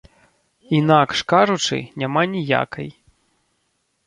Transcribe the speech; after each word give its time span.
Інакш 0.77 1.21
кажучы, 1.33 1.77
няма 2.05 2.21
ніякай. 2.33 2.89